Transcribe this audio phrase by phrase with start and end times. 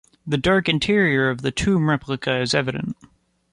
[0.25, 2.97] The dark interior of the tomb replica is evident.